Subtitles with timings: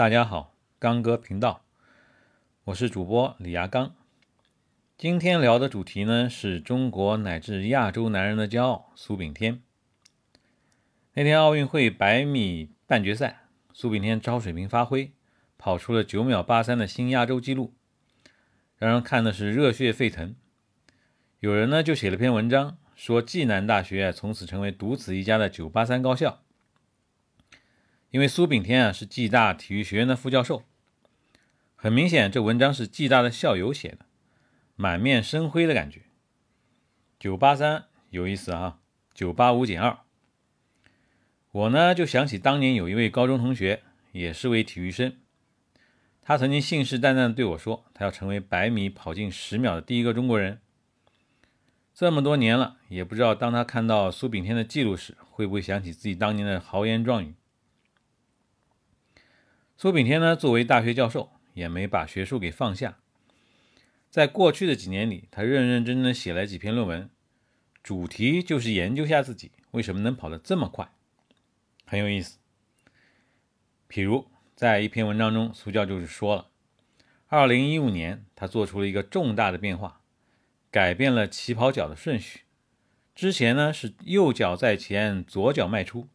[0.00, 1.60] 大家好，刚哥频道，
[2.64, 3.94] 我是主播李亚刚。
[4.96, 9.60] 今天聊的主题呢，是中国乃至亚洲男人的骄傲苏炳添。
[11.12, 13.42] 那天奥运会百米半决赛，
[13.74, 15.12] 苏炳添超水平发挥，
[15.58, 17.74] 跑出了九秒八三的新亚洲纪录，
[18.78, 20.34] 让人看的是热血沸腾。
[21.40, 26.40] 有人呢就写了篇文章，说暨南大学从此成为独此一家的九八三高校。
[28.10, 30.64] 因为苏炳添啊是暨大体育学院的副教授，
[31.76, 34.00] 很明显这文章是暨大的校友写的，
[34.74, 36.02] 满面生辉的感觉。
[37.18, 38.78] 九八三有意思啊，
[39.14, 39.98] 九八五减二。
[41.52, 43.82] 我呢就想起当年有一位高中同学，
[44.12, 45.16] 也是位体育生，
[46.22, 50.60] 他曾经信誓旦旦地对我说，他要成为百米跑进十秒的第一个中国人。
[51.94, 57.34] 这么多年了，也不知道当他看到苏炳添的记录时，会不会想起自己当年的豪言壮语。
[59.80, 62.98] 苏炳添呢，作为大学教授，也没把学术给放下。
[64.10, 67.08] 在过去的几年里，他认认真真写了几篇论文，
[67.82, 70.92] 主题就是研究下自己为什么能跑得这么快，
[71.86, 72.36] 很有意思。
[73.88, 76.48] 譬如在一篇文章中，苏教就是说了，
[77.28, 80.02] 二零一五年他做出了一个重大的变化，
[80.70, 82.40] 改变了起跑脚的顺序。
[83.14, 86.06] 之前呢是右脚在前，左脚迈出，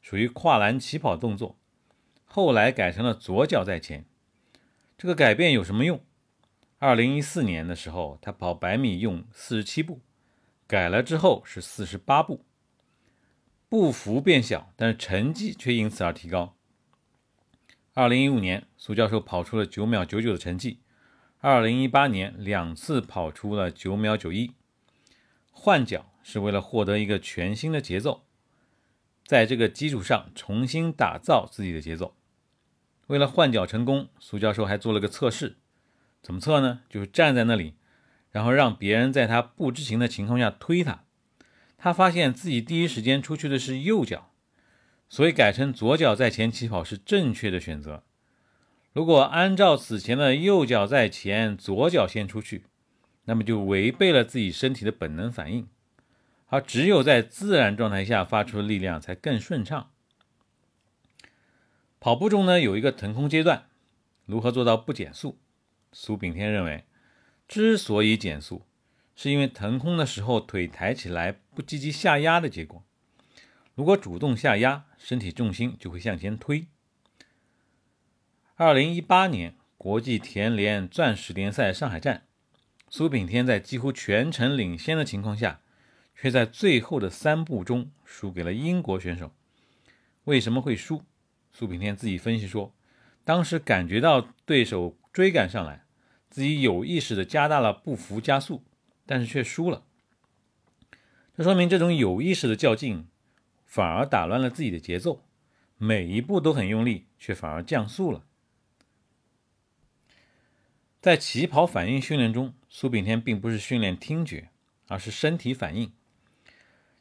[0.00, 1.57] 属于跨栏起跑动作。
[2.30, 4.04] 后来改成了左脚在前，
[4.98, 6.04] 这个改变有什么用？
[6.78, 10.00] 二零一四年的时候，他跑百米用四十七步，
[10.66, 12.44] 改了之后是四十八步，
[13.68, 16.54] 步幅变小，但是成绩却因此而提高。
[17.94, 20.80] 二零一五年，苏教授跑出了九秒九九的成绩，
[21.40, 24.52] 二零一八年两次跑出了九秒九一。
[25.50, 28.26] 换脚是为了获得一个全新的节奏，
[29.24, 32.14] 在这个基础上重新打造自己的节奏。
[33.08, 35.56] 为了换脚成功，苏教授还做了个测试。
[36.22, 36.80] 怎么测呢？
[36.88, 37.74] 就是站在那里，
[38.30, 41.04] 然后让别人在他不知情的情况下推他。
[41.76, 44.30] 他发现自己第一时间出去的是右脚，
[45.08, 48.02] 所以改成左脚在前起跑是正确的选择。
[48.92, 52.64] 如果按照此前的右脚在前，左脚先出去，
[53.24, 55.68] 那么就违背了自己身体的本能反应。
[56.48, 59.90] 而只有在自然状态下发出的力量才更顺畅。
[62.00, 63.66] 跑步中呢有一个腾空阶段，
[64.26, 65.38] 如何做到不减速？
[65.92, 66.84] 苏炳添认为，
[67.48, 68.66] 之所以减速，
[69.16, 72.84] 是因为腾空的时候腿抬起来不积极下压的结果。
[73.74, 76.66] 如果主动下压，身体重心就会向前推。
[78.56, 82.26] 二零一八年国际田联钻石联赛上海站，
[82.88, 85.60] 苏炳添在几乎全程领先的情况下，
[86.14, 89.32] 却在最后的三步中输给了英国选手。
[90.24, 91.02] 为什么会输？
[91.52, 92.74] 苏炳添自己分析说，
[93.24, 95.84] 当时感觉到对手追赶上来，
[96.30, 98.64] 自己有意识的加大了步幅加速，
[99.04, 99.84] 但是却输了。
[101.36, 103.06] 这说明这种有意识的较劲，
[103.64, 105.24] 反而打乱了自己的节奏，
[105.76, 108.24] 每一步都很用力，却反而降速了。
[111.00, 114.50] 在起跑反应训练中，苏炳添并不是训练听觉，
[114.88, 115.92] 而是身体反应。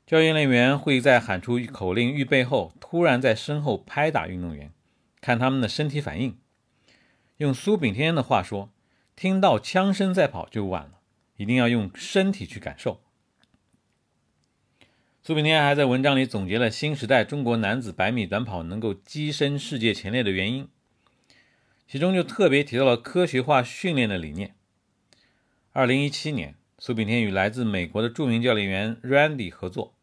[0.07, 4.72] 教练员会在喊出口令“预备”后，突然在身后拍打运动员，
[5.19, 6.38] 看他们的身体反应。
[7.40, 8.72] 用苏炳添的话说
[9.18, 11.01] ：“听到枪声再跑就晚了，
[11.35, 13.01] 一定要用身体去感受。”
[15.22, 20.69] 苏炳添还在文章里总结了新时代中国男子百米短跑能够跻身世界前列的原因，
[21.85, 24.56] 其中就特别提到了科学化训练的理念。
[25.74, 29.95] 二零一七年，苏炳添与来自美国的著名教练员 Randy 合作。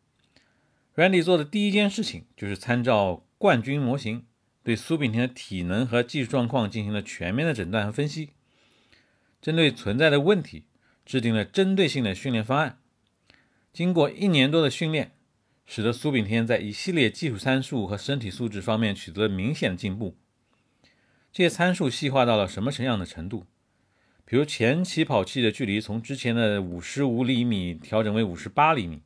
[0.95, 4.27] Randy 做的第一件事情就是参照冠军模型，
[4.63, 8.31] 对苏炳添的体能和技术状况进行了全面的诊断和分析，
[9.43, 10.67] 针对存在的问题，
[11.05, 12.79] 制定了针对性的训练方案。
[13.73, 15.11] 经过一年多的训练，
[15.67, 20.17] 使得苏炳添在一系列技术参数和身体素质方面取得了明显的进步。
[21.33, 23.47] 这些参数细化到了什么什么样的程度？
[24.25, 29.03] 比如前起跑器的距离从之前的五十五厘米调整为五十八厘米。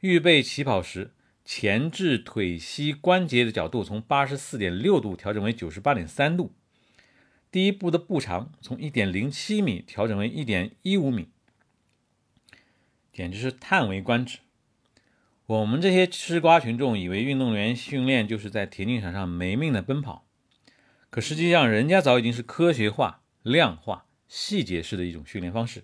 [0.00, 1.12] 预备起跑时，
[1.44, 6.54] 前置腿膝关节的角度从八十四点六度调整为九十八点三度。
[7.50, 11.28] 第一步的步长从一点零七米调整为一点一五米，
[13.12, 14.38] 简直是叹为观止。
[15.46, 20.24] 我们这些吃瓜群众以为运动员训练就是在田径场上没命的奔跑，
[21.10, 25.82] 可实际上人家早已经是科学化、量化、细节式的一种训练方式。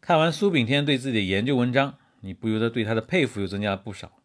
[0.00, 1.96] 看完苏炳添对自己的研究文章。
[2.20, 4.18] 你不由得对他的佩服又增加了不少。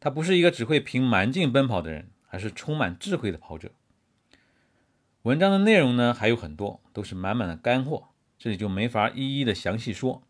[0.00, 3.72] 他不是一个只会凭蛮劲奔跑的人，而是充满智慧的跑者。
[5.22, 10.22] 文章的内容呢还有很多，都是满满的干货，这里就没法一一的详细说。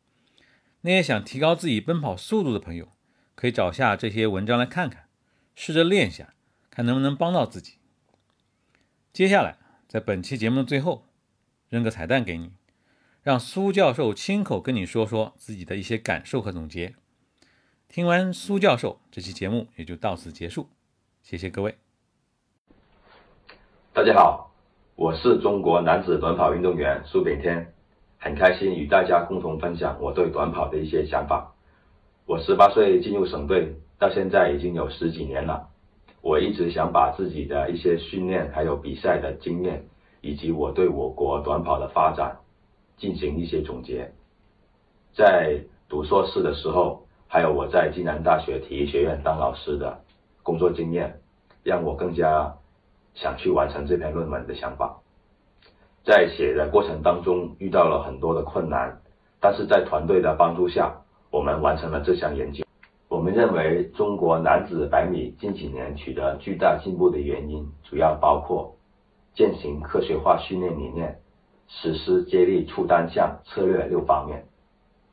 [0.81, 2.89] 那些想提高自己奔跑速度的朋友，
[3.35, 5.09] 可以找下这些文章来看看，
[5.55, 6.35] 试着练一下，
[6.71, 7.75] 看能不能帮到自己。
[9.13, 11.07] 接下来，在本期节目的最后，
[11.69, 12.53] 扔个彩蛋给你，
[13.23, 16.95] 让苏教授亲口跟你说说自己的一些感受和总结。
[17.89, 20.69] 听完苏教授，这期节目也就到此结束。
[21.23, 21.75] 谢谢各位。
[23.93, 24.53] 大家好，
[24.95, 27.75] 我是中国男子短跑运动员苏炳添，
[28.19, 31.55] 很开心与大家共同分享我对短跑的一些想法。
[32.25, 35.69] 我十八岁进入省队，到现在已经有十几年了。
[36.21, 39.87] 我一直想把自己的一些训练、还有比赛的经验，
[40.21, 42.39] 以及我对我国短跑的发展
[42.99, 44.13] 进行一些总结。
[45.15, 50.01] 在读硕士的时候，还有我在暨南大学体育学院当老师的。
[50.43, 51.21] 工作经验
[51.63, 52.55] 让我更加
[53.15, 54.99] 想去完成这篇论文的想法。
[56.03, 58.99] 在写的过程当中遇到了很多的困难，
[59.41, 62.65] 但是在团队的帮助下，我们完成了这项研究。
[63.09, 68.75] 我们认为中国男子百米近几年取得巨大进步的原因，主要包括
[69.35, 71.21] 践行科学化训练理念，
[71.69, 74.45] 实施接力促单项策略六方面，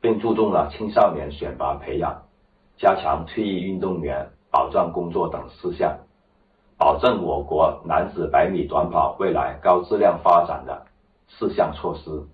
[0.00, 2.22] 并注重了青少年选拔培养，
[2.76, 4.28] 加强退役运动员。
[4.48, 5.98] 保障工作等四项，
[6.78, 10.86] 保证我国男子百米短跑未来高质量发展的
[11.28, 12.24] 四项措施。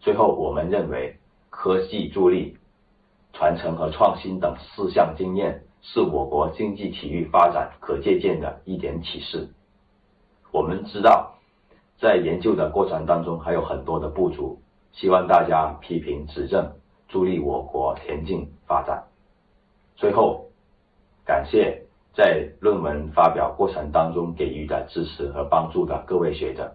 [0.00, 1.16] 最后，我们认为
[1.50, 2.56] 科技助力、
[3.32, 9.48] 传承和创新等四项经验是我国竞技体育发展可借鉴的一点启示。
[10.50, 11.37] 我们知道，
[11.98, 14.60] 在研究的过程当中还有很多的不足，
[14.92, 16.72] 希望大家批评指正，
[17.08, 19.04] 助力我国田径发展。
[19.96, 20.44] 最后。
[21.28, 21.82] 感谢
[22.14, 26.72] 在论文发表过程当中给予的支持和帮助的各位学者，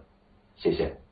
[0.54, 1.03] 谢谢。